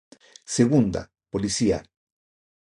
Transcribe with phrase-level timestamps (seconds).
[0.57, 1.01] Segunda:
[1.33, 1.77] Policía.